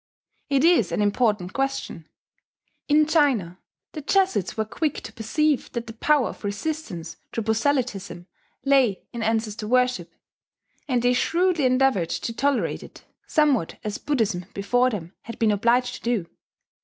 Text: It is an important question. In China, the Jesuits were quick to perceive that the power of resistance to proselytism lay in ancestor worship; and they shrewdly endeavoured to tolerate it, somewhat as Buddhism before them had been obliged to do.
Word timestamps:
It 0.49 0.63
is 0.63 0.91
an 0.91 0.99
important 0.99 1.53
question. 1.53 2.09
In 2.87 3.05
China, 3.05 3.59
the 3.91 4.01
Jesuits 4.01 4.57
were 4.57 4.65
quick 4.65 5.01
to 5.03 5.13
perceive 5.13 5.71
that 5.73 5.85
the 5.85 5.93
power 5.93 6.29
of 6.29 6.43
resistance 6.43 7.17
to 7.33 7.43
proselytism 7.43 8.25
lay 8.65 9.05
in 9.13 9.21
ancestor 9.21 9.67
worship; 9.67 10.15
and 10.87 11.03
they 11.03 11.13
shrewdly 11.13 11.65
endeavoured 11.65 12.09
to 12.09 12.33
tolerate 12.33 12.81
it, 12.81 13.03
somewhat 13.27 13.77
as 13.83 13.99
Buddhism 13.99 14.47
before 14.55 14.89
them 14.89 15.13
had 15.21 15.37
been 15.37 15.51
obliged 15.51 15.97
to 15.97 16.01
do. 16.01 16.25